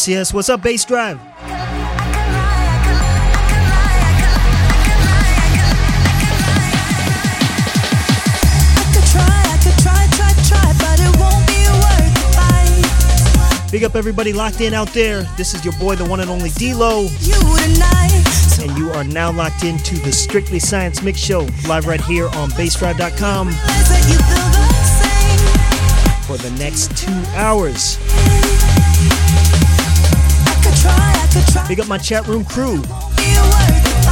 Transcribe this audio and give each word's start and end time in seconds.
Yes, 0.00 0.08
yes. 0.08 0.32
What's 0.32 0.48
up, 0.48 0.62
Bassdrive? 0.62 1.20
Big 13.70 13.84
up 13.84 13.94
everybody 13.94 14.32
locked 14.32 14.62
in 14.62 14.72
out 14.72 14.88
there. 14.88 15.24
This 15.36 15.52
is 15.52 15.62
your 15.66 15.74
boy, 15.74 15.96
the 15.96 16.06
one 16.06 16.20
and 16.20 16.30
only 16.30 16.48
dLo. 16.50 17.10
And 18.62 18.78
you 18.78 18.90
are 18.92 19.04
now 19.04 19.30
locked 19.30 19.64
into 19.64 19.96
the 19.98 20.12
Strictly 20.12 20.60
Science 20.60 21.02
Mix 21.02 21.18
Show, 21.18 21.46
live 21.68 21.86
right 21.86 22.00
here 22.00 22.26
on 22.28 22.48
BassDrive.com 22.52 23.50
for 26.22 26.38
the 26.38 26.50
next 26.58 26.96
two 26.96 27.12
hours. 27.34 27.98
Big 31.68 31.78
up 31.78 31.86
my 31.86 31.96
chat 31.96 32.26
room 32.26 32.44
crew. 32.44 32.82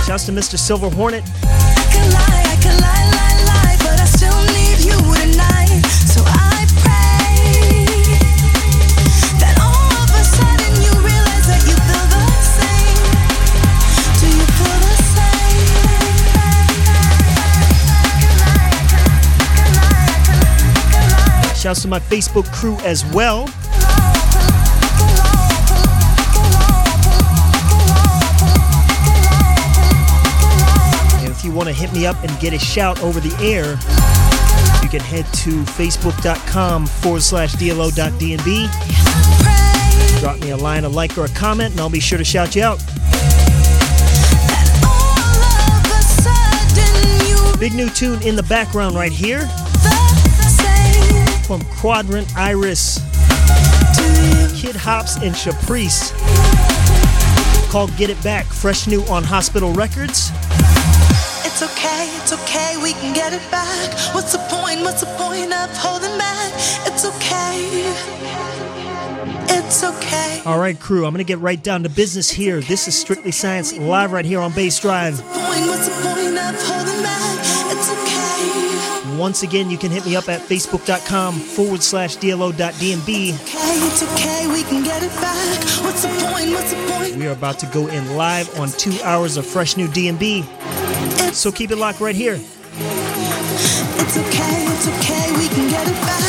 Shouts 0.07 0.27
to 0.27 0.33
Mr. 0.33 0.57
Silver 0.57 0.89
Hornet. 0.89 1.25
Shouts 21.57 21.83
to 21.83 21.89
my 21.89 21.99
Facebook 21.99 22.47
crew 22.53 22.77
as 22.85 23.05
well. 23.13 23.49
Hit 31.79 31.93
me 31.93 32.07
up 32.07 32.17
and 32.25 32.41
get 32.41 32.53
a 32.53 32.59
shout 32.59 33.01
over 33.03 33.21
the 33.21 33.33
air, 33.41 33.79
you 34.83 34.89
can 34.89 35.01
head 35.01 35.25
to 35.33 35.63
facebook.com 35.63 36.87
forward 36.87 37.23
slash 37.23 37.55
DLO.DNB. 37.55 38.69
Drop 40.21 40.41
me 40.41 40.51
a 40.51 40.57
line, 40.57 40.83
a 40.85 40.89
like, 40.89 41.17
or 41.17 41.27
a 41.27 41.29
comment, 41.29 41.71
and 41.71 41.81
I'll 41.81 41.89
be 41.89 42.01
sure 42.01 42.19
to 42.19 42.25
shout 42.25 42.57
you 42.57 42.65
out. 42.65 42.79
Big 47.61 47.75
new 47.75 47.89
tune 47.91 48.21
in 48.23 48.35
the 48.35 48.47
background 48.49 48.97
right 48.97 49.13
here 49.13 49.47
from 51.45 51.61
Quadrant 51.77 52.37
Iris, 52.37 52.99
Kid 54.61 54.75
Hops, 54.75 55.17
and 55.17 55.35
Caprice 55.35 56.13
called 57.71 57.95
Get 57.97 58.11
It 58.11 58.21
Back, 58.23 58.47
fresh 58.47 58.87
new 58.87 59.03
on 59.05 59.23
Hospital 59.23 59.73
Records. 59.73 60.31
It's 61.89 61.97
okay, 61.97 62.17
it's 62.19 62.33
okay, 62.33 62.83
we 62.83 62.93
can 62.93 63.15
get 63.15 63.33
it 63.33 63.51
back. 63.51 64.15
What's 64.15 64.33
the 64.33 64.39
point? 64.51 64.81
What's 64.83 65.01
the 65.01 65.07
point 65.17 65.53
of 65.53 65.71
holding 65.77 66.17
back? 66.19 66.53
It's 66.87 67.07
okay. 67.07 67.95
It's 69.57 69.83
okay. 69.83 70.43
All 70.45 70.59
right, 70.59 70.79
crew, 70.79 71.07
I'm 71.07 71.13
going 71.15 71.25
to 71.25 71.29
get 71.29 71.39
right 71.39 71.63
down 71.63 71.85
to 71.85 71.89
business 71.89 72.31
here. 72.31 72.61
This 72.61 72.89
is 72.89 72.99
Strictly 72.99 73.33
Science 73.33 73.75
live 73.77 74.13
right 74.13 74.25
here 74.25 74.41
on 74.41 74.53
Bassdrive. 74.53 75.19
Once 79.19 79.43
again, 79.43 79.69
you 79.71 79.79
can 79.79 79.91
hit 79.91 80.05
me 80.07 80.15
up 80.15 80.29
at 80.29 80.41
facebook.com 80.41 81.35
forward 81.35 81.83
slash 81.83 82.17
DLO.DNB. 82.19 83.33
It's 83.33 84.03
okay, 84.03 84.47
we 84.47 84.63
can 84.63 84.85
get 84.85 85.03
it 85.03 85.11
back. 85.21 85.65
What's 85.83 86.03
the 86.03 86.09
point? 86.09 86.51
What's 86.51 86.71
the 86.71 86.93
point? 86.93 87.17
We 87.17 87.27
are 87.27 87.33
about 87.33 87.59
to 87.61 87.67
go 87.67 87.89
in 87.89 88.17
live 88.17 88.61
on 88.61 88.69
two 88.69 88.95
hours 89.03 89.37
of 89.37 89.45
fresh 89.47 89.77
new 89.77 89.89
DNB. 89.89 90.45
So 91.33 91.53
keep 91.53 91.71
it 91.71 91.77
locked 91.77 92.01
right 92.01 92.17
here. 92.17 92.35
It's 92.35 94.17
okay, 94.17 94.67
it's 94.67 94.89
okay, 94.89 95.33
we 95.39 95.49
can 95.49 95.69
get 95.71 95.87
it 95.87 95.95
back. 95.95 96.28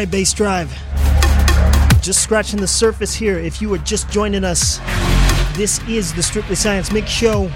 Right, 0.00 0.10
Bassdrive. 0.10 0.70
Just 2.00 2.22
scratching 2.22 2.58
the 2.58 2.66
surface 2.66 3.12
here. 3.12 3.38
If 3.38 3.60
you 3.60 3.70
are 3.74 3.78
just 3.84 4.08
joining 4.08 4.44
us, 4.44 4.78
this 5.58 5.78
is 5.86 6.14
the 6.14 6.22
Strictly 6.22 6.54
Science 6.54 6.90
Mix 6.90 7.10
Show. 7.10 7.50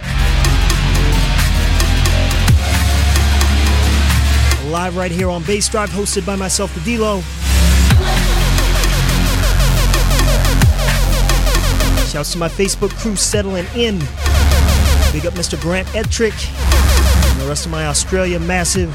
Live 4.71 4.95
right 4.95 5.11
here 5.11 5.31
on 5.31 5.43
Bassdrive, 5.45 5.87
hosted 5.87 6.27
by 6.27 6.37
myself, 6.37 6.75
the 6.75 6.81
dLo. 6.81 7.23
Shouts 12.13 12.33
to 12.33 12.39
my 12.39 12.51
Facebook 12.51 12.91
crew 13.01 13.17
settling 13.17 13.65
in. 13.75 14.01
Big 15.13 15.25
up 15.25 15.33
Mr. 15.33 15.59
Grant 15.59 15.89
Ettrick 15.95 16.35
and 17.33 17.41
the 17.41 17.47
rest 17.49 17.65
of 17.65 17.73
my 17.73 17.87
Australia 17.87 18.39
massive. 18.39 18.95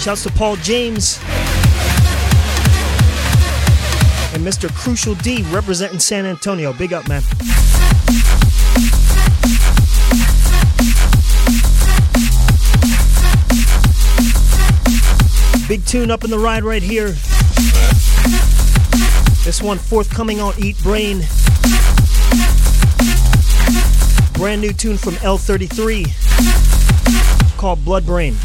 Shouts 0.00 0.22
to 0.22 0.30
Paul 0.30 0.56
James 0.56 1.18
and 4.32 4.42
Mr. 4.42 4.74
Crucial 4.74 5.14
D 5.16 5.42
representing 5.50 5.98
San 5.98 6.24
Antonio. 6.24 6.72
Big 6.72 6.94
up, 6.94 7.06
man. 7.06 7.20
Big 15.68 15.84
tune 15.84 16.10
up 16.10 16.24
in 16.24 16.30
the 16.30 16.38
ride 16.38 16.64
right 16.64 16.82
here. 16.82 17.08
This 19.44 19.60
one 19.62 19.76
forthcoming 19.76 20.40
on 20.40 20.54
Eatbrain. 20.54 21.26
Brand 24.32 24.62
new 24.62 24.72
tune 24.72 24.96
from 24.96 25.12
L33 25.16 26.06
called 27.58 27.84
Blood 27.84 28.06
Brain. 28.06 28.38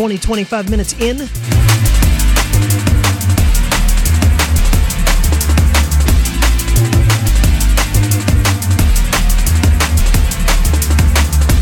20, 0.00 0.16
25 0.16 0.70
minutes 0.70 0.94
in. 0.98 1.18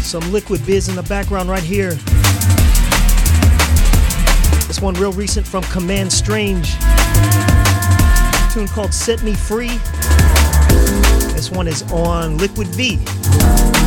Some 0.05 0.31
liquid 0.31 0.65
biz 0.65 0.89
in 0.89 0.95
the 0.95 1.03
background 1.09 1.49
right 1.49 1.65
here. 1.65 1.95
This 4.69 4.81
one 4.81 4.95
real 4.95 5.11
recent 5.11 5.45
from 5.45 5.65
Command 5.65 6.13
Strange. 6.13 6.77
A 6.79 8.51
tune 8.53 8.69
called 8.69 8.95
Set 8.95 9.21
Me 9.25 9.35
Free. 9.35 9.77
This 11.35 11.51
one 11.51 11.67
is 11.67 11.83
on 11.91 12.39
Liquid 12.39 12.69
V. 12.69 13.78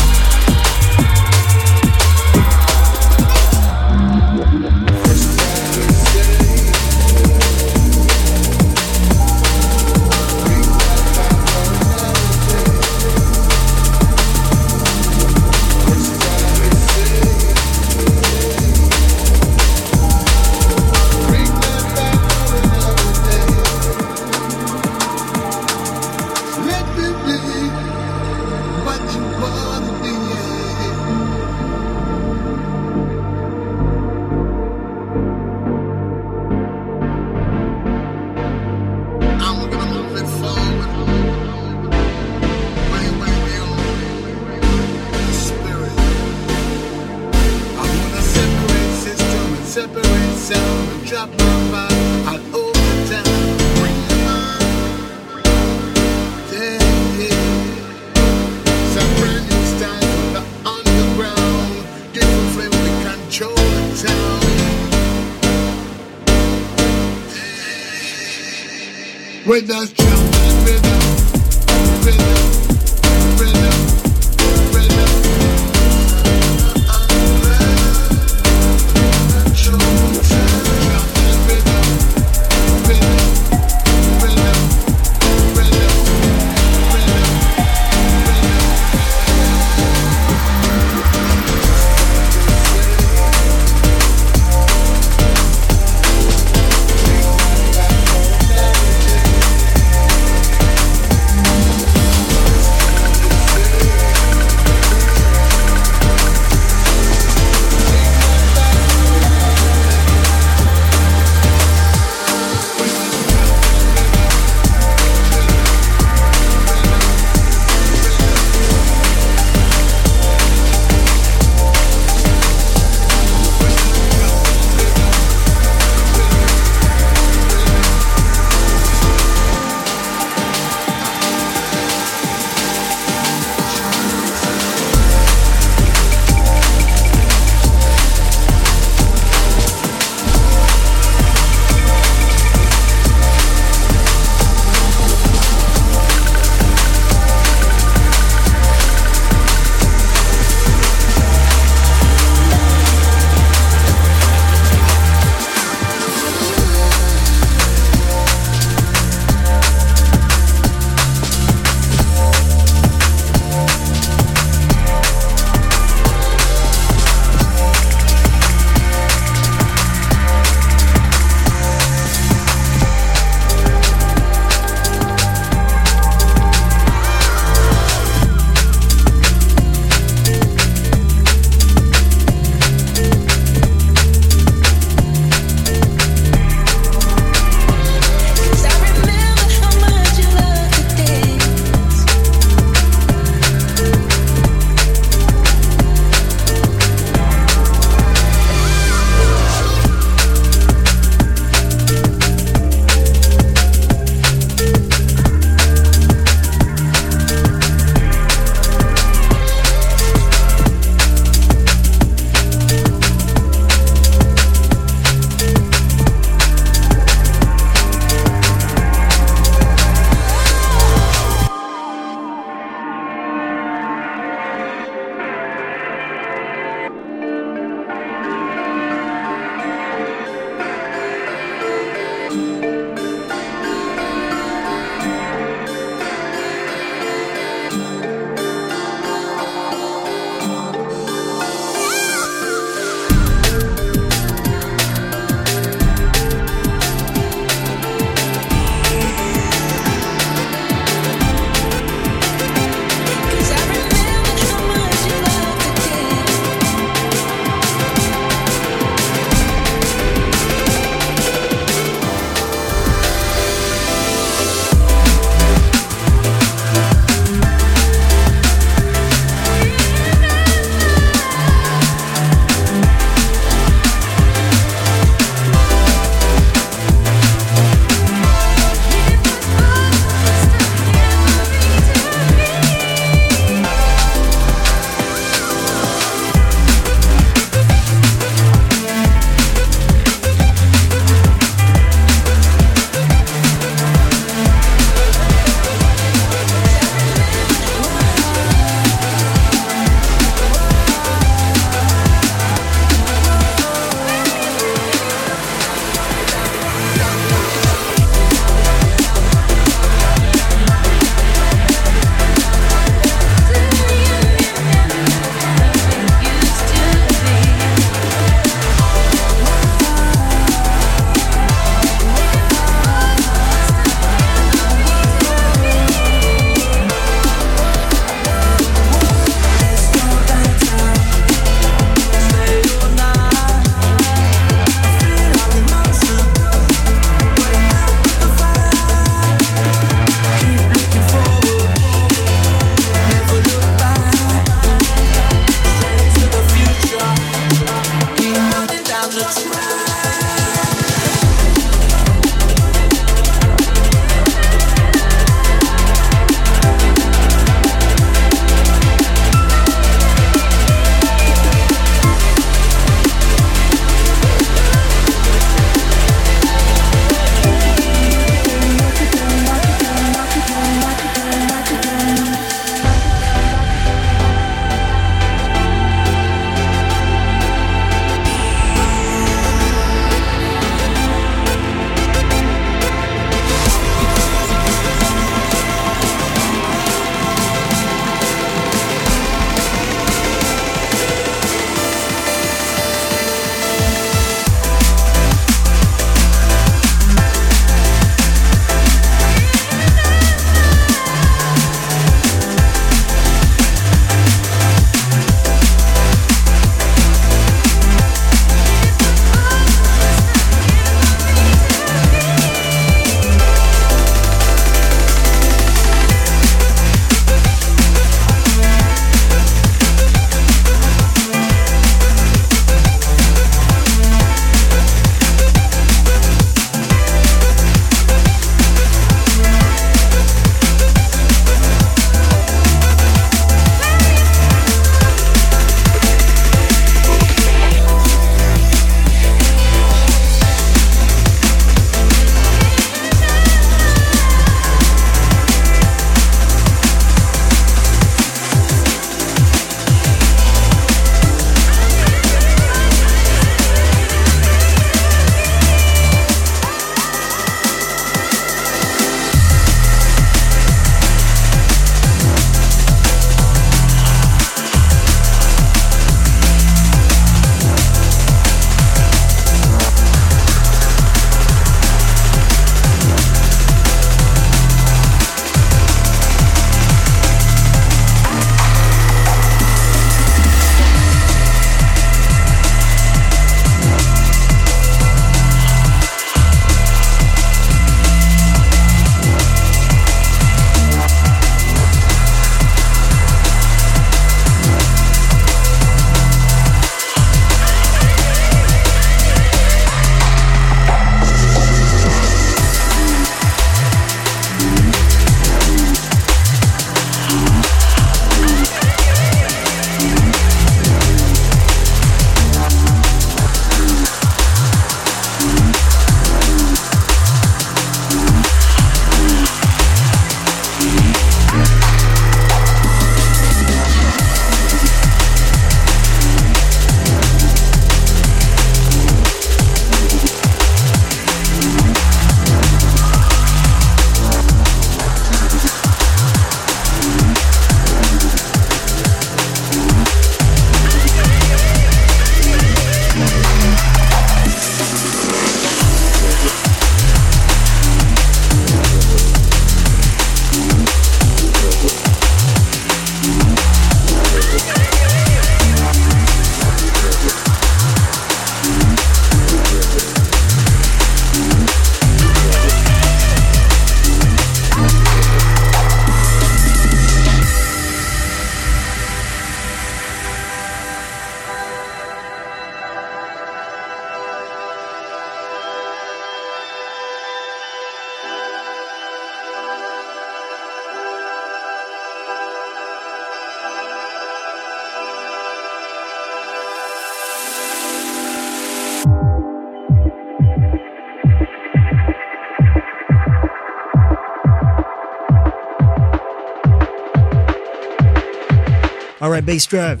All 599.22 599.30
right, 599.30 599.44
Bassdrive. 599.44 600.00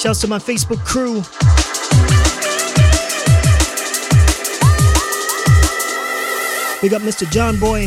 Shouts 0.00 0.20
to 0.22 0.26
my 0.26 0.40
Facebook 0.40 0.84
crew. 0.84 1.22
Big 6.82 6.92
up 6.92 7.02
Mr. 7.02 7.30
John 7.30 7.60
Boy. 7.60 7.86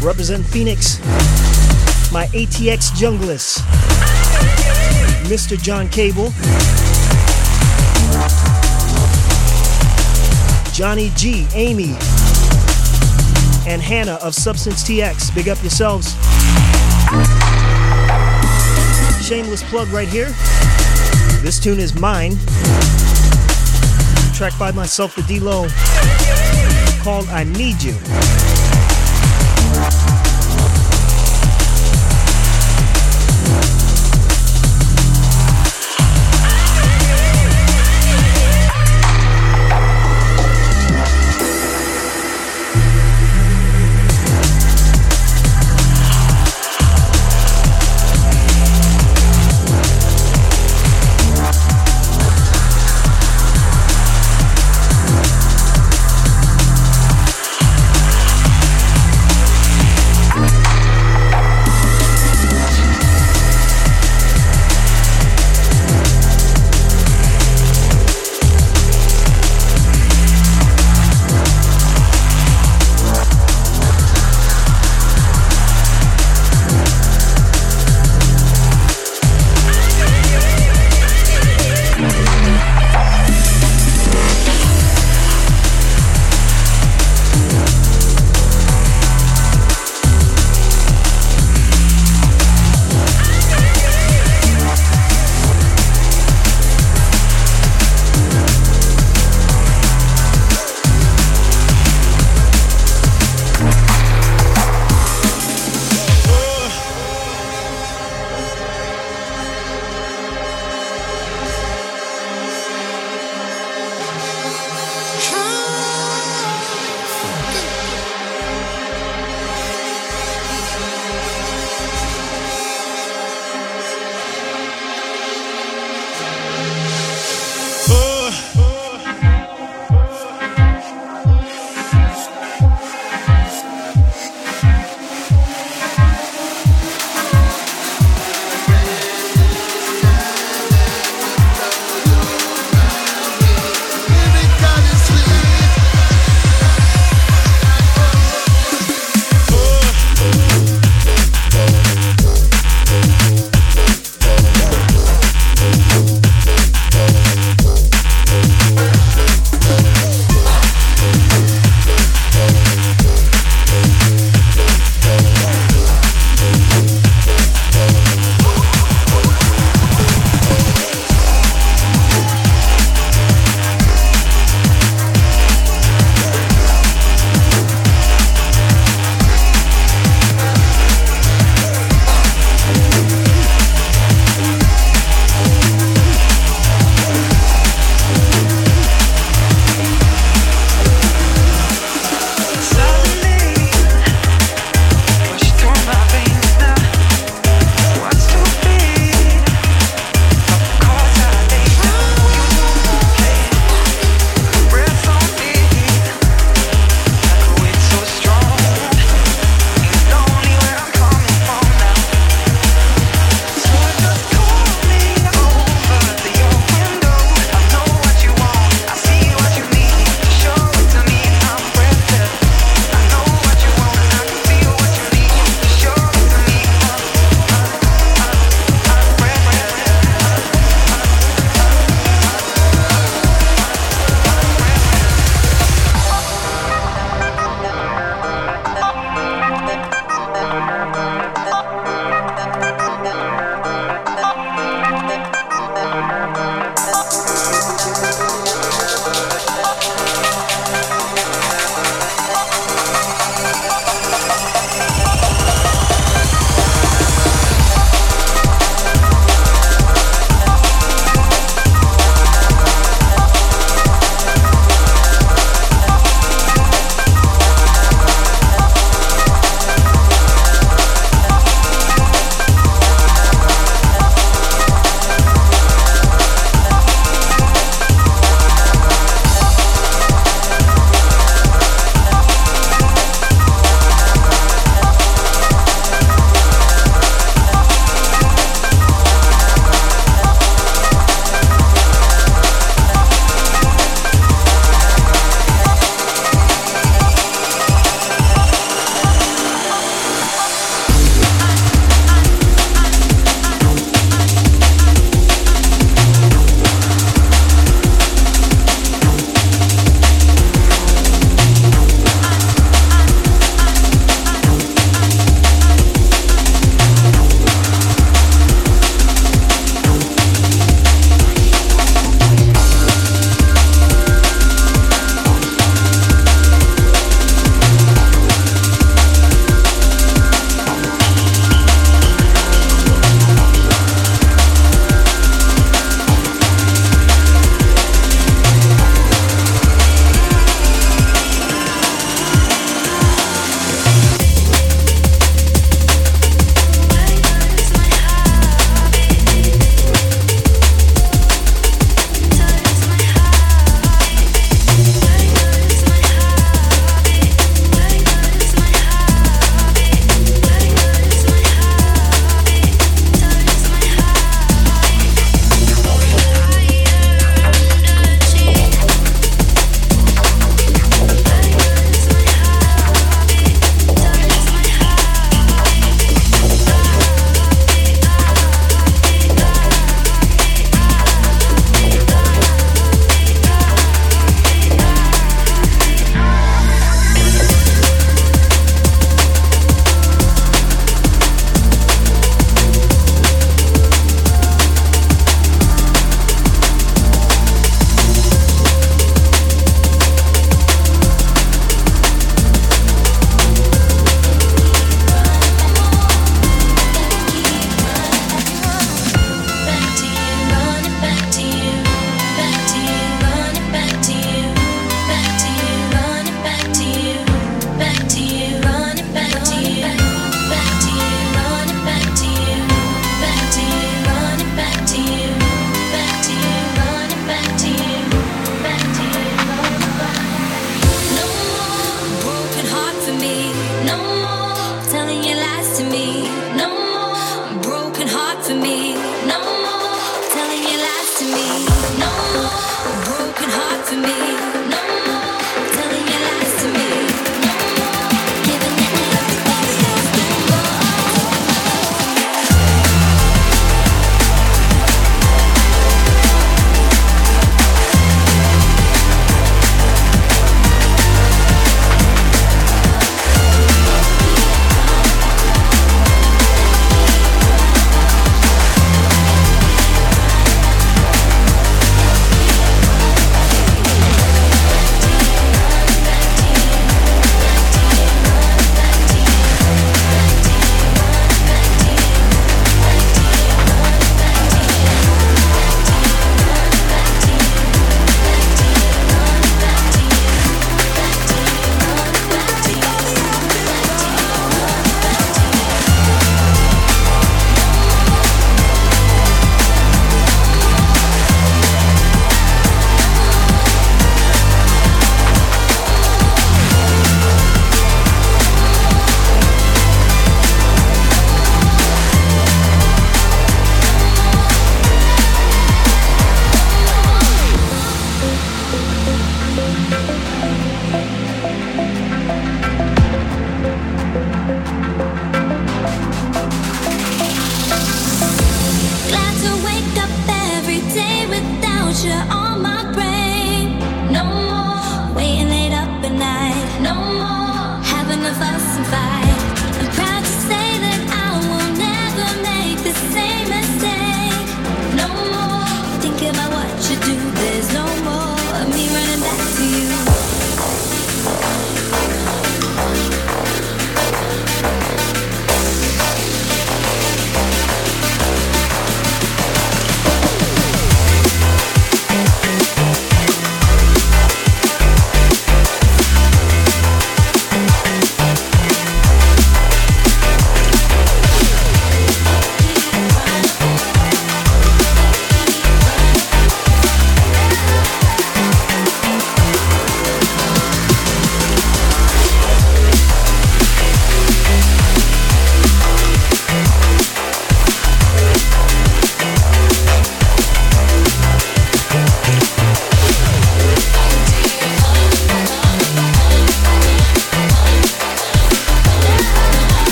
Represent 0.00 0.46
Phoenix. 0.46 1.00
My 2.12 2.26
ATX 2.26 2.92
junglist. 2.92 3.58
Mr. 5.24 5.60
John 5.60 5.88
Cable. 5.88 6.30
Johnny 10.72 11.10
G, 11.16 11.48
Amy, 11.52 11.96
and 13.66 13.82
Hannah 13.82 14.18
of 14.22 14.36
Substance 14.36 14.84
TX. 14.84 15.34
Big 15.34 15.48
up 15.48 15.60
yourselves. 15.62 16.14
Shameless 19.20 19.64
plug 19.64 19.88
right 19.88 20.06
here. 20.06 20.28
This 21.42 21.58
tune 21.58 21.80
is 21.80 21.98
mine. 21.98 22.36
Track 24.32 24.56
by 24.58 24.70
myself, 24.72 25.16
the 25.16 25.22
dLo, 25.22 25.68
called 27.02 27.26
I 27.28 27.44
Need 27.44 27.82
You. 27.82 28.49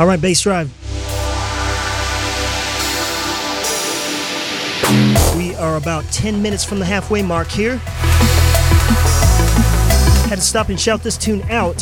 All 0.00 0.06
right, 0.06 0.18
Bassdrive. 0.18 0.70
We 5.36 5.54
are 5.56 5.76
about 5.76 6.04
10 6.04 6.40
minutes 6.40 6.64
from 6.64 6.78
the 6.78 6.86
halfway 6.86 7.20
mark 7.20 7.48
here. 7.48 7.76
Had 10.26 10.36
to 10.36 10.40
stop 10.40 10.70
and 10.70 10.80
shout 10.80 11.02
this 11.02 11.18
tune 11.18 11.42
out 11.50 11.76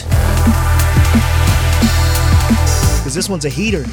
because 2.99 3.15
this 3.15 3.29
one's 3.29 3.45
a 3.45 3.49
heater. 3.49 3.85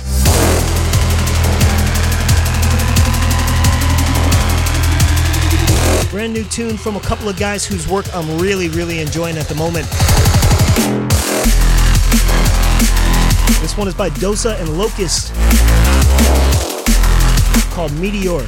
Brand 6.10 6.34
new 6.34 6.46
tune 6.46 6.78
from 6.78 6.96
a 6.96 7.02
couple 7.02 7.30
of 7.30 7.38
guys 7.38 7.64
whose 7.64 7.88
work 7.88 8.08
I'm 8.16 8.40
really, 8.42 8.70
really 8.70 9.02
enjoying 9.02 9.38
at 9.38 9.46
the 9.48 9.54
moment. 9.54 9.86
This 13.66 13.78
one 13.78 13.88
is 13.88 13.95
by 13.95 14.11
Dossa 14.11 14.59
and 14.59 14.70
Locuzzed 14.70 15.34
called 17.72 17.91
Meteor. 17.93 18.45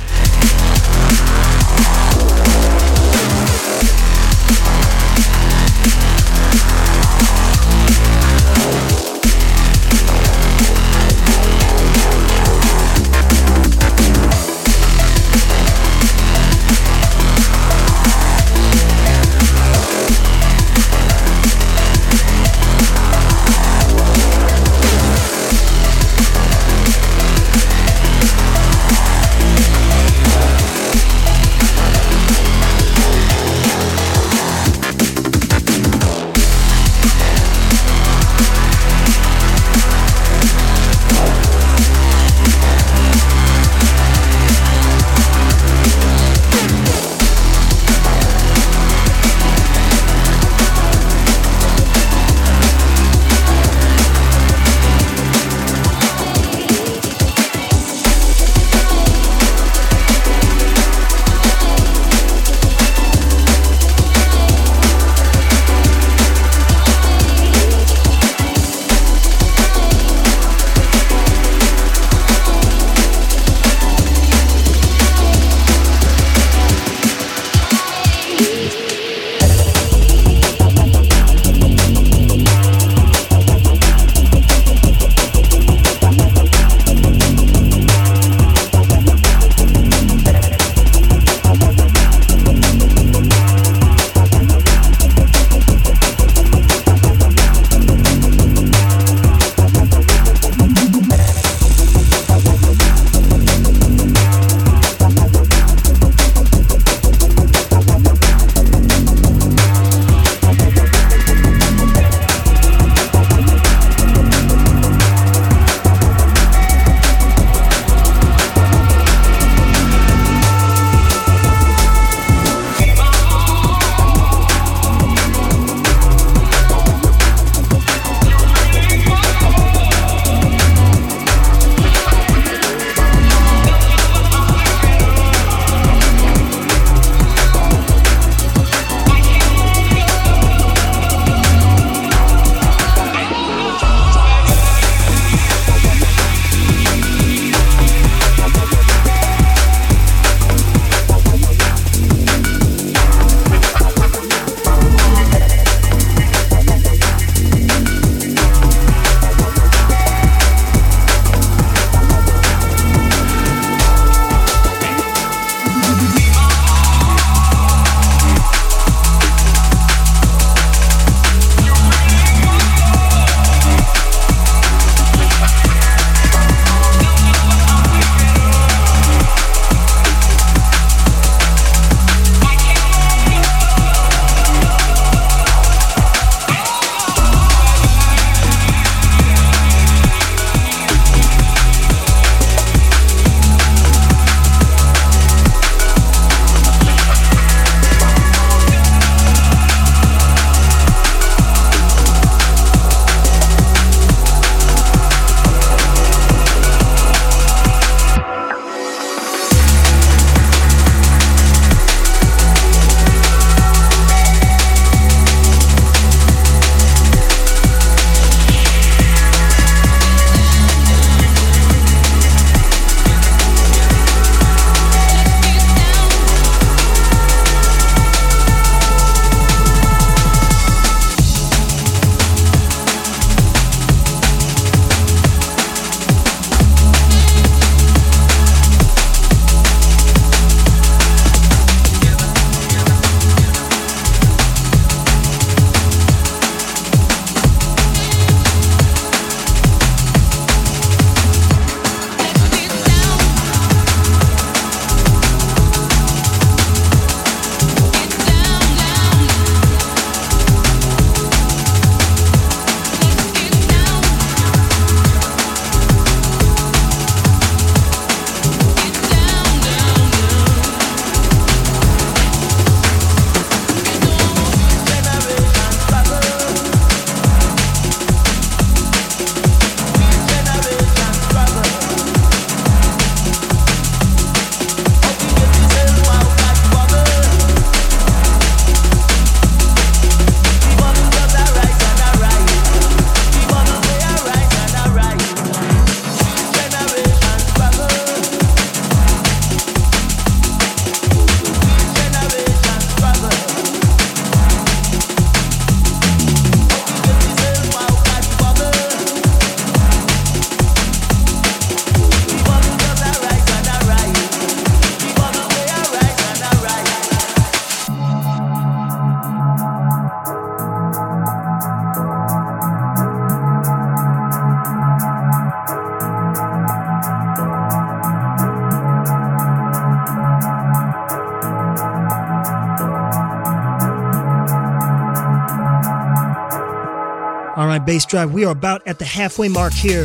Drive, 338.05 338.31
we 338.31 338.45
are 338.45 338.51
about 338.51 338.85
at 338.85 338.99
the 338.99 339.05
halfway 339.05 339.47
mark 339.47 339.73
here. 339.73 340.03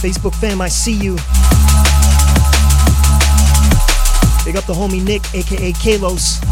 Facebook 0.00 0.34
fam, 0.34 0.60
I 0.60 0.68
see 0.68 0.92
you. 0.92 1.14
Big 4.44 4.56
up 4.56 4.64
the 4.64 4.74
homie 4.74 5.02
Nick, 5.02 5.22
aka 5.32 5.72
Kalos. 5.72 6.42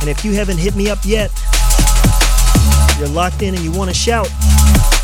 And 0.00 0.08
if 0.08 0.24
you 0.24 0.32
haven't 0.32 0.58
hit 0.58 0.74
me 0.74 0.88
up 0.88 1.00
yet, 1.04 1.30
you're 2.98 3.08
locked 3.08 3.42
in 3.42 3.54
and 3.54 3.62
you 3.62 3.70
want 3.72 3.90
to 3.90 3.94
shout, 3.94 4.28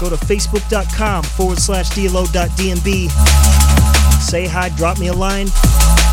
go 0.01 0.09
to 0.09 0.17
facebook.com 0.17 1.23
forward 1.23 1.59
slash 1.59 1.91
dlo.dnb. 1.91 3.66
Say 4.27 4.49
hi, 4.49 4.71
drop 4.71 4.99
me 4.99 5.07
a 5.07 5.13
line, 5.13 5.47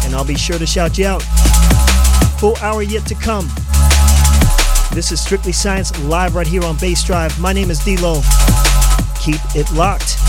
and 0.03 0.13
I'll 0.13 0.23
be 0.23 0.35
sure 0.35 0.59
to 0.59 0.67
shout 0.67 0.99
you 0.99 1.07
out. 1.07 1.23
Full 2.37 2.55
hour 2.57 2.83
yet 2.83 3.07
to 3.07 3.15
come. 3.15 3.47
This 4.93 5.11
is 5.11 5.19
Strictly 5.19 5.51
Science 5.51 5.97
live 6.03 6.35
right 6.35 6.45
here 6.45 6.63
on 6.63 6.75
Bassdrive. 6.75 7.39
My 7.39 7.53
name 7.53 7.71
is 7.71 7.79
dLo. 7.79 8.21
Keep 9.19 9.41
it 9.55 9.71
locked. 9.73 10.22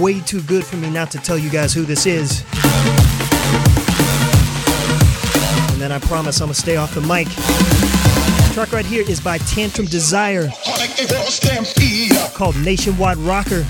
Way 0.00 0.18
too 0.20 0.40
good 0.42 0.64
for 0.64 0.76
me 0.76 0.88
not 0.90 1.10
to 1.10 1.18
tell 1.18 1.36
you 1.36 1.50
guys 1.50 1.74
who 1.74 1.82
this 1.82 2.06
is. 2.06 2.42
And 5.72 5.80
then 5.80 5.92
I 5.92 5.98
promise 6.00 6.40
I'm 6.40 6.46
gonna 6.46 6.54
stay 6.54 6.76
off 6.76 6.94
the 6.94 7.02
mic. 7.02 7.28
Track 8.54 8.72
right 8.72 8.86
here 8.86 9.04
is 9.08 9.20
by 9.20 9.38
Tantrum 9.38 9.86
Desire 9.86 10.48
called 12.34 12.56
Nationwide 12.56 13.18
Rocker. 13.18 13.66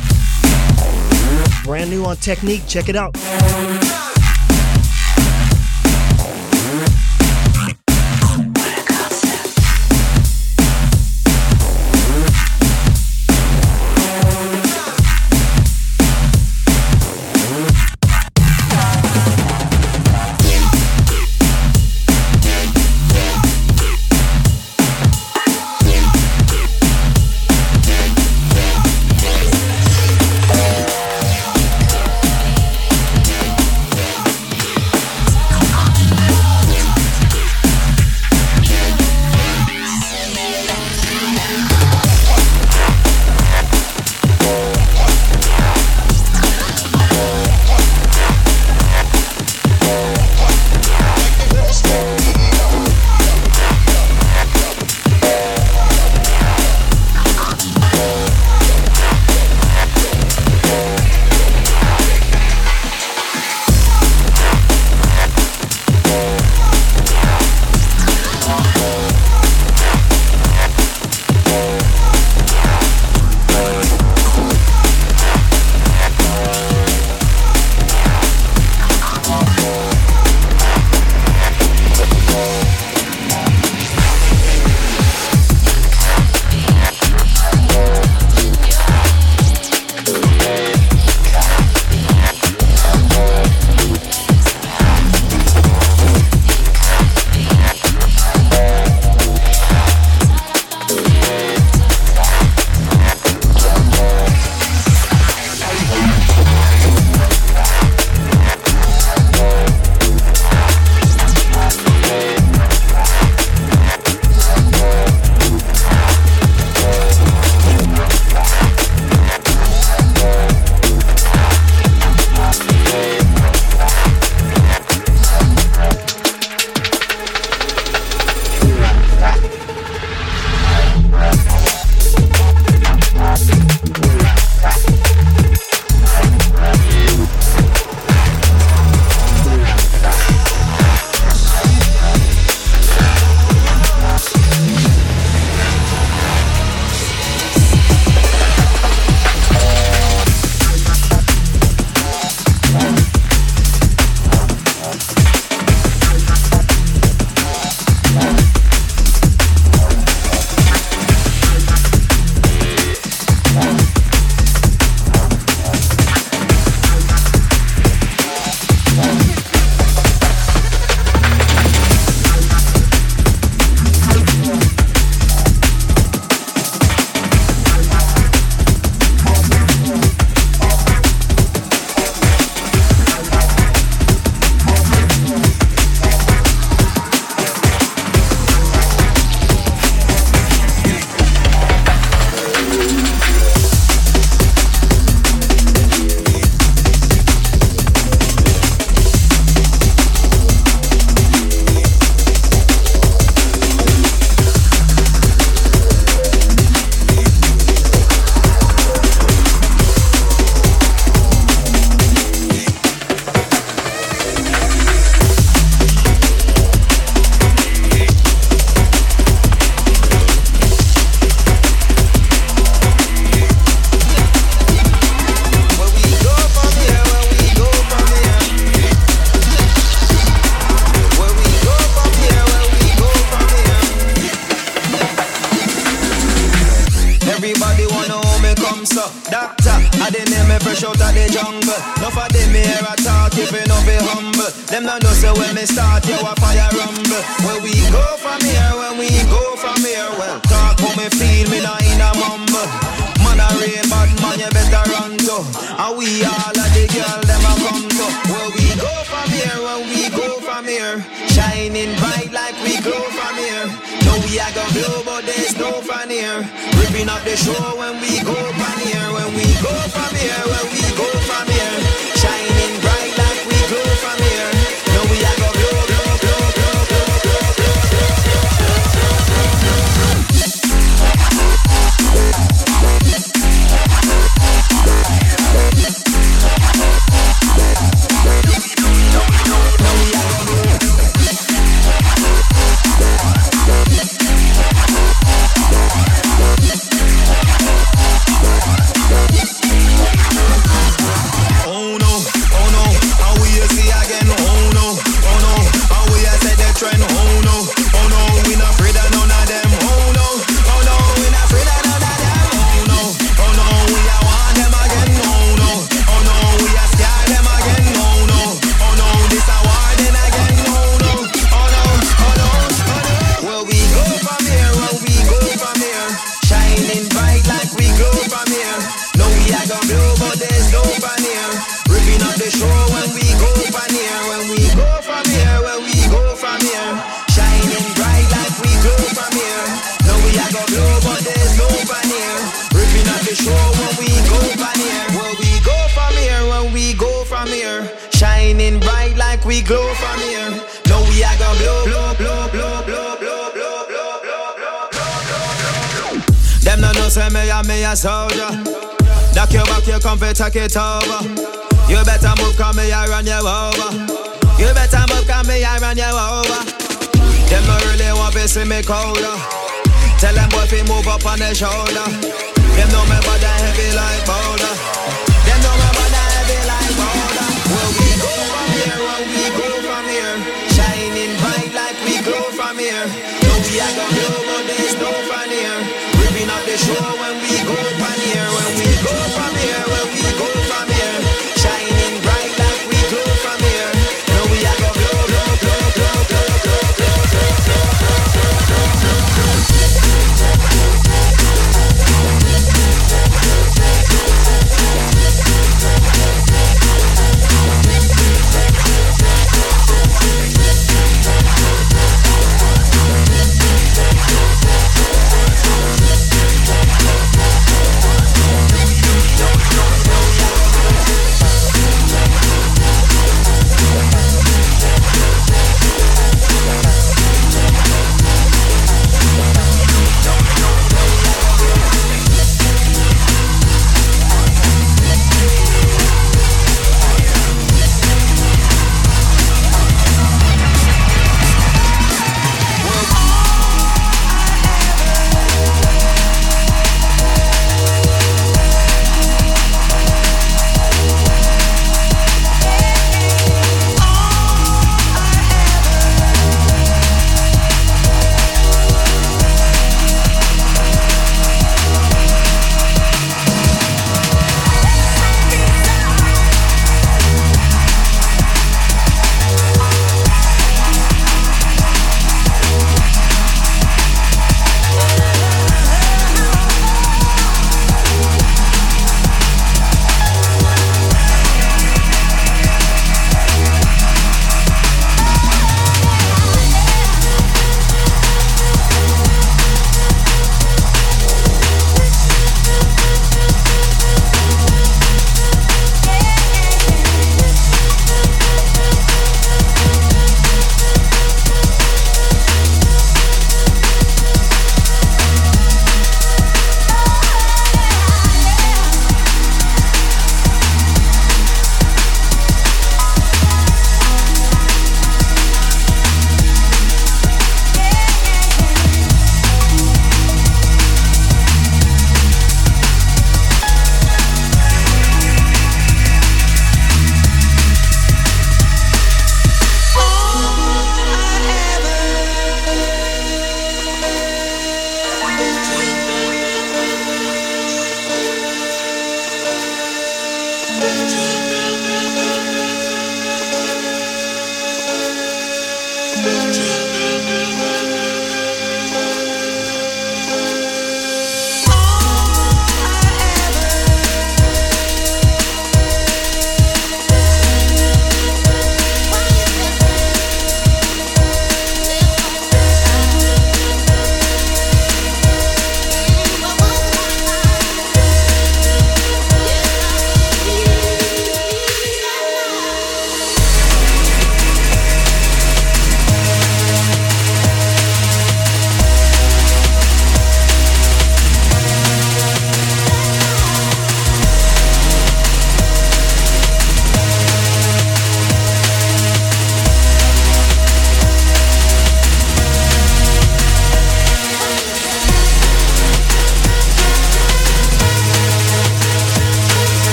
Brand 1.64 1.90
new 1.90 2.04
on 2.04 2.16
Technique. 2.16 2.62
Check 2.66 2.88
it 2.88 2.96
out. 2.96 3.16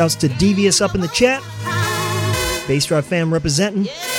Shouts 0.00 0.14
to 0.14 0.28
Devious 0.28 0.80
up 0.80 0.94
in 0.94 1.02
the 1.02 1.08
chat. 1.08 1.42
Bassdrive 2.66 3.04
fam 3.04 3.30
representing. 3.30 3.84
Yeah. 3.84 4.09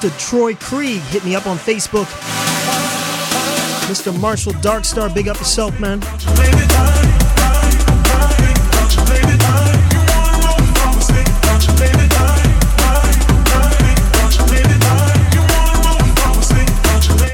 To 0.00 0.10
Troy 0.18 0.54
Krieg. 0.54 1.00
Hit 1.10 1.24
me 1.24 1.34
up 1.34 1.46
on 1.46 1.56
Facebook. 1.56 2.06
Mr. 3.88 4.18
Marshall 4.20 4.52
Darkstar, 4.54 5.12
big 5.12 5.28
up 5.28 5.36
yourself, 5.38 5.78
man. 5.80 6.02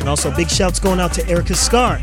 And 0.00 0.08
also 0.08 0.30
big 0.30 0.48
shouts 0.48 0.78
going 0.78 1.00
out 1.00 1.12
to 1.14 1.28
Erica 1.28 1.54
Scar. 1.54 2.00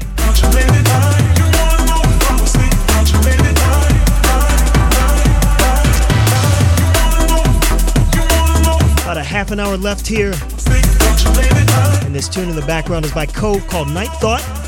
Half 9.41 9.49
an 9.49 9.59
hour 9.59 9.76
left 9.76 10.05
here. 10.05 10.34
And 12.05 12.13
this 12.13 12.30
tune 12.30 12.47
in 12.47 12.55
the 12.55 12.63
background 12.68 13.05
is 13.05 13.11
by 13.11 13.26
Cove 13.26 13.65
called 13.68 13.89
Night 13.89 14.11
Thought. 14.19 14.60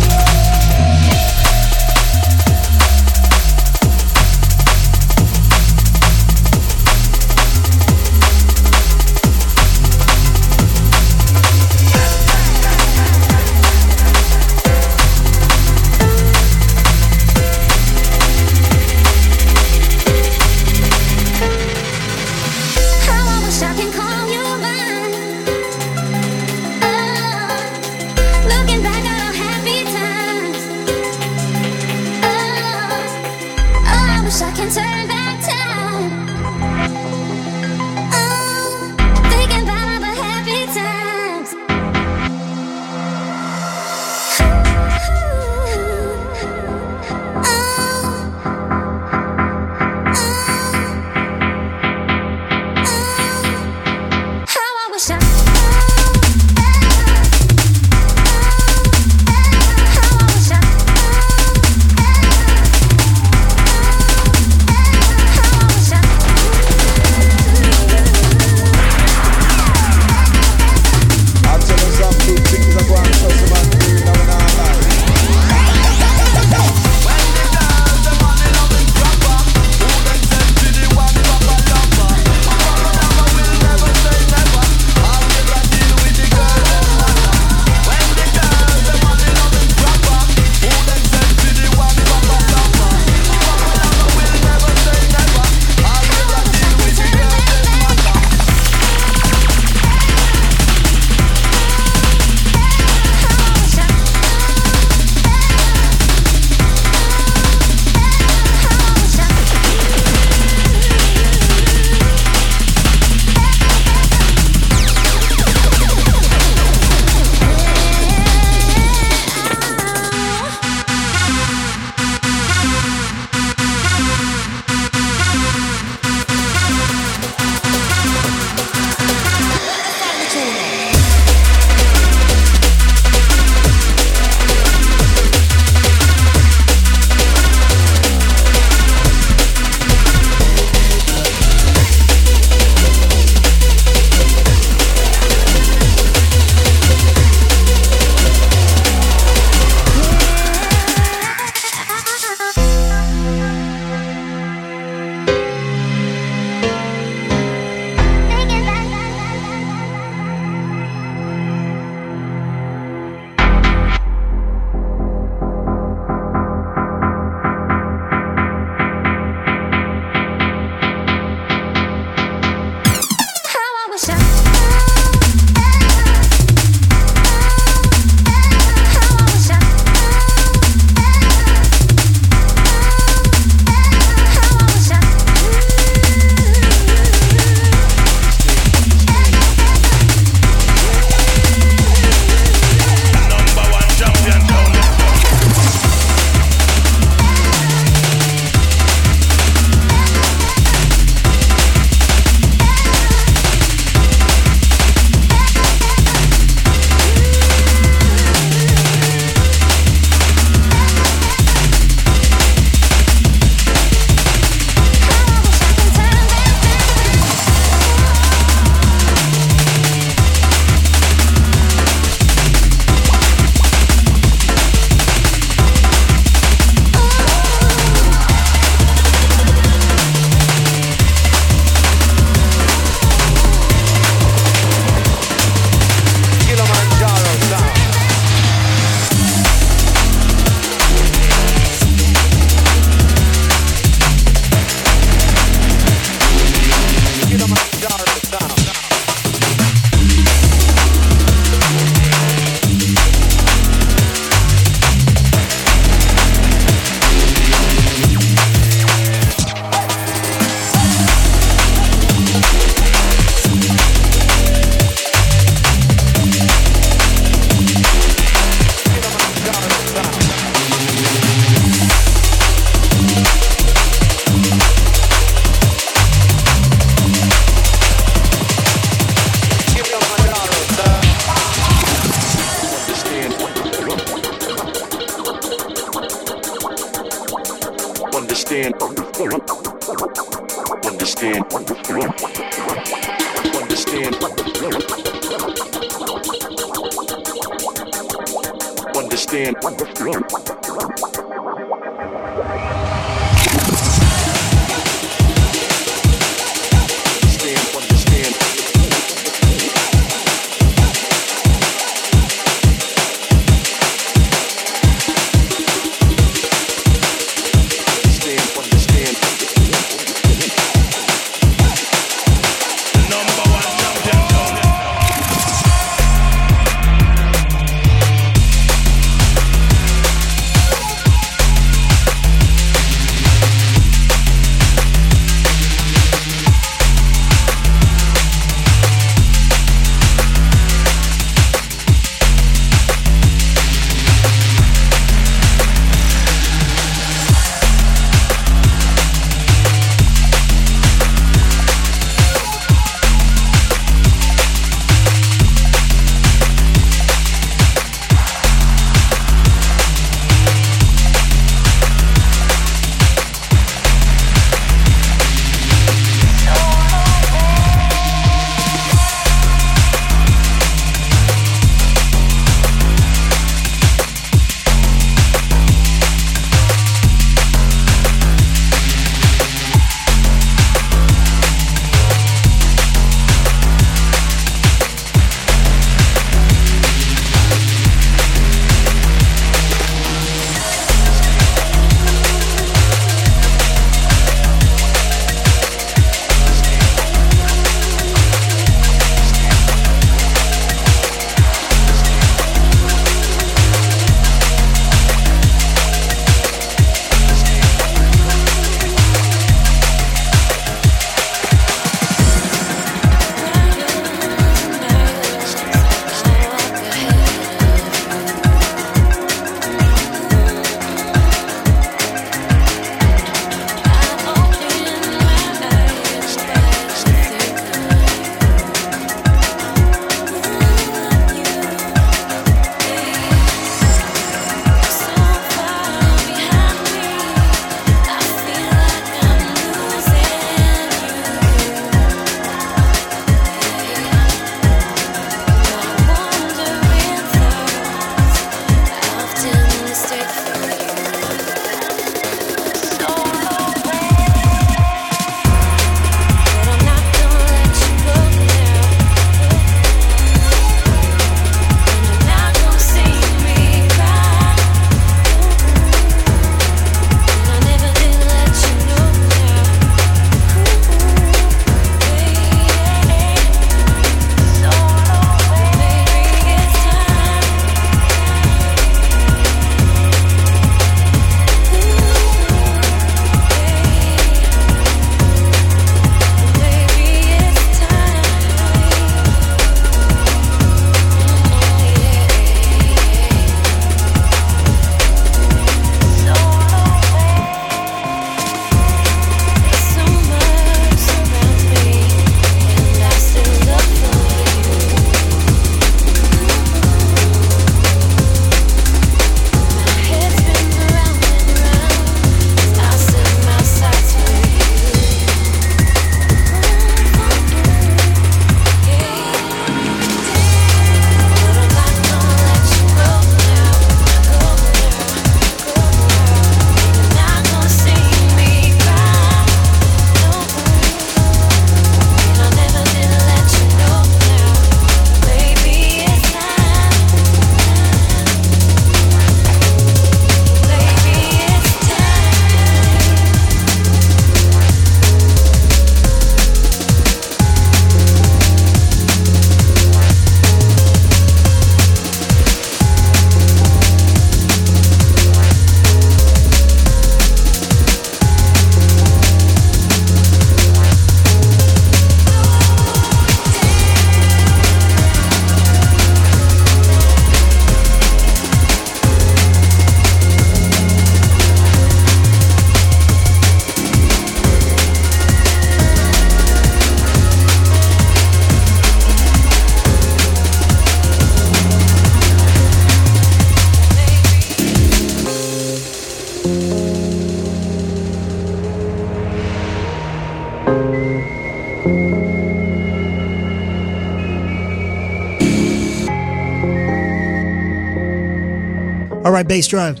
Bassdrive. 599.54 600.00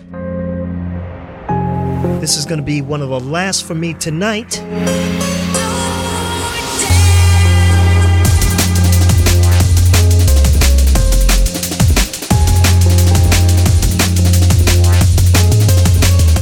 This 2.20 2.36
is 2.36 2.44
going 2.44 2.58
to 2.58 2.64
be 2.64 2.82
one 2.82 3.00
of 3.00 3.08
the 3.08 3.20
last 3.20 3.64
for 3.64 3.76
me 3.76 3.94
tonight. 3.94 4.58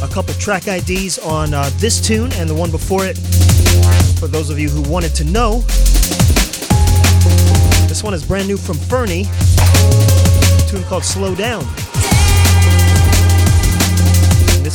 A 0.03 0.09
couple 0.09 0.33
track 0.41 0.67
IDs 0.67 1.19
on 1.19 1.53
uh, 1.53 1.69
this 1.75 2.01
tune 2.01 2.33
and 2.37 2.49
the 2.49 2.55
one 2.55 2.71
before 2.71 3.05
it. 3.05 3.19
For 4.19 4.27
those 4.27 4.49
of 4.49 4.59
you 4.59 4.71
who 4.71 4.91
wanted 4.91 5.15
to 5.17 5.25
know, 5.25 5.59
this 7.89 8.03
one 8.03 8.15
is 8.15 8.25
brand 8.25 8.49
new 8.49 8.57
from 8.57 8.79
Fernie. 8.79 9.27
A 9.27 10.67
tune 10.67 10.83
called 10.85 11.05
Slow 11.05 11.35
Down. 11.35 11.63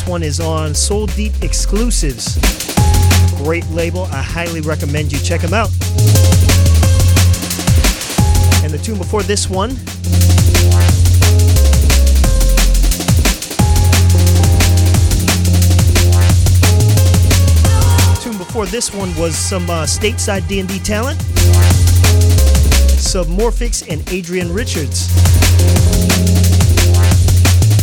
One 0.08 0.24
is 0.24 0.40
on 0.40 0.74
Soul 0.74 1.06
Deep 1.08 1.34
Exclusives. 1.42 2.38
Great 3.44 3.68
label. 3.72 4.04
I 4.04 4.22
highly 4.22 4.62
recommend 4.62 5.12
you 5.12 5.20
check 5.20 5.42
them 5.42 5.54
out. 5.54 5.70
And 8.64 8.72
the 8.72 8.80
tune 8.82 8.98
before 8.98 9.22
this 9.24 9.50
one 9.50 9.72
tune 18.22 18.38
before 18.38 18.66
this 18.66 18.94
one 18.94 19.14
was 19.18 19.36
some 19.36 19.70
uh, 19.70 19.84
stateside 19.84 20.48
D&B 20.48 20.80
talent. 20.80 21.20
Submorphics 22.96 23.86
and 23.92 24.10
Adrian 24.10 24.54
Richards. 24.54 25.08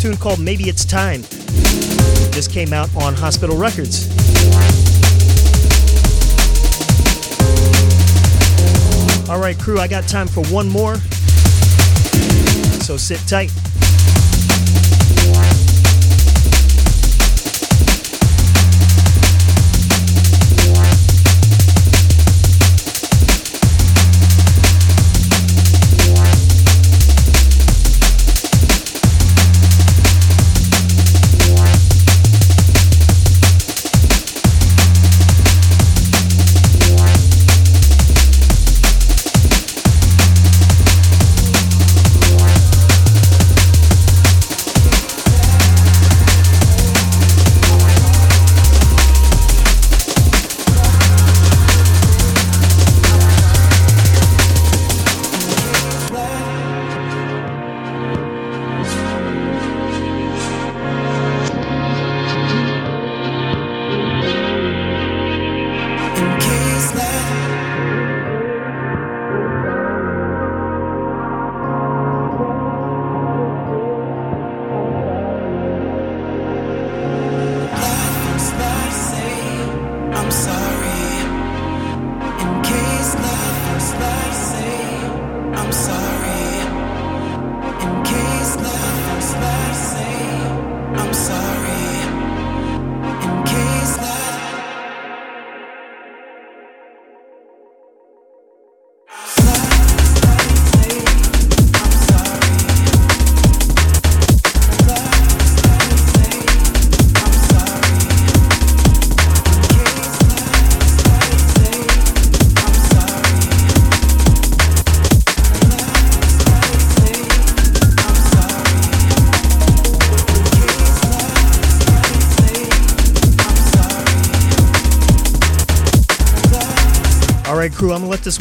tune 0.01 0.17
called 0.17 0.41
Maybe 0.41 0.65
It's 0.71 0.87
Time 0.87 1.23
just 2.35 2.51
came 2.51 2.73
out 2.73 2.93
on 2.97 3.15
Hospital 3.15 3.57
Records. 3.57 4.09
All 9.31 9.39
right, 9.39 9.57
crew, 9.57 9.79
I 9.79 9.87
got 9.87 10.09
time 10.09 10.27
for 10.27 10.45
one 10.47 10.69
more. 10.69 10.97
So 12.83 12.97
sit 12.97 13.21
tight. 13.29 13.53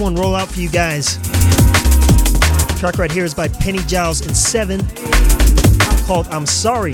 One 0.03 0.15
roll 0.15 0.35
out 0.35 0.49
for 0.49 0.59
you 0.59 0.67
guys. 0.67 1.15
track 2.77 2.97
right 2.97 3.09
here 3.09 3.23
is 3.23 3.33
by 3.33 3.47
Pennygiles 3.47 4.21
and 4.27 4.35
Seven, 4.35 4.81
called. 6.05 6.27
I'm 6.27 6.45
sorry. 6.45 6.91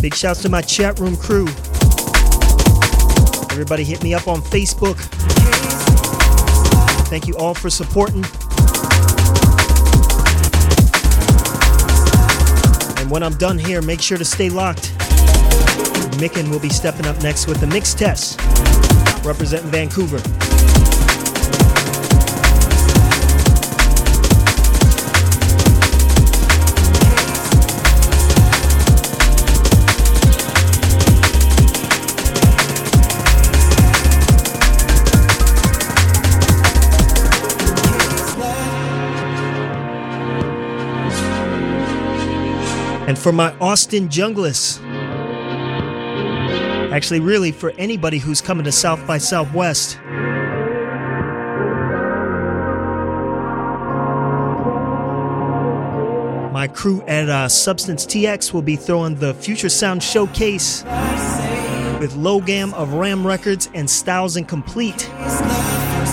Big 0.00 0.16
shouts 0.16 0.42
to 0.42 0.48
my 0.48 0.62
chat 0.62 0.98
room 0.98 1.16
crew. 1.16 1.46
Everybody 3.52 3.84
hit 3.84 4.02
me 4.02 4.14
up 4.14 4.26
on 4.26 4.42
Facebook. 4.42 4.96
Thank 7.06 7.28
you 7.28 7.36
all 7.36 7.54
for 7.54 7.70
supporting. 7.70 8.24
When 13.12 13.22
I'm 13.22 13.34
done 13.34 13.58
here, 13.58 13.82
make 13.82 14.00
sure 14.00 14.16
to 14.16 14.24
stay 14.24 14.48
locked. 14.48 14.90
Micken 16.16 16.50
will 16.50 16.58
be 16.58 16.70
stepping 16.70 17.04
up 17.04 17.22
next 17.22 17.46
with 17.46 17.60
the 17.60 17.66
mix 17.66 17.92
test, 17.92 18.40
representing 19.22 19.70
Vancouver. 19.70 20.91
And 43.12 43.18
for 43.18 43.30
my 43.30 43.54
Austin 43.58 44.08
Junglists, 44.08 44.80
actually, 46.90 47.20
really 47.20 47.52
for 47.52 47.70
anybody 47.76 48.16
who's 48.16 48.40
coming 48.40 48.64
to 48.64 48.72
South 48.72 49.06
by 49.06 49.18
Southwest, 49.18 49.98
my 56.54 56.66
crew 56.72 57.02
at 57.06 57.28
uh, 57.28 57.50
Substance 57.50 58.06
TX 58.06 58.54
will 58.54 58.62
be 58.62 58.76
throwing 58.76 59.16
the 59.16 59.34
Future 59.34 59.68
Sound 59.68 60.02
Showcase 60.02 60.82
with 62.00 62.14
Logam 62.14 62.72
of 62.72 62.94
Ram 62.94 63.26
Records 63.26 63.68
and 63.74 63.90
Styles 63.90 64.36
and 64.36 64.48
Complete. 64.48 65.06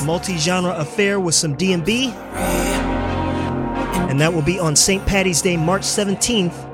Multi-genre 0.05 0.73
affair 0.73 1.21
with 1.21 1.35
some 1.35 1.55
D&B. 1.55 2.11
And 4.09 4.19
that 4.19 4.33
will 4.33 4.41
be 4.41 4.59
on 4.59 4.75
St. 4.75 5.05
Patty's 5.05 5.41
Day, 5.41 5.55
March 5.55 5.83
17th 5.83 6.68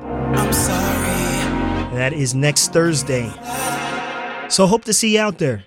that 2.06 2.14
is 2.14 2.36
next 2.36 2.72
Thursday. 2.72 3.32
So 4.48 4.68
hope 4.68 4.84
to 4.84 4.94
see 4.94 5.16
you 5.16 5.22
out 5.22 5.40
there. 5.40 5.64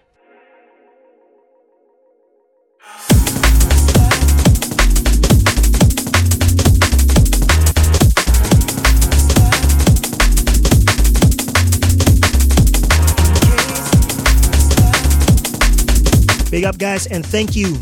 Big 16.53 16.65
up, 16.65 16.79
guys, 16.79 17.09
and 17.09 17.27
thank 17.27 17.57
you. 17.57 17.77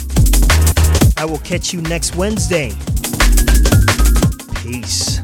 I 1.18 1.26
will 1.26 1.40
catch 1.44 1.74
you 1.74 1.82
next 1.82 2.16
Wednesday. 2.16 2.72
Peace. 4.62 5.20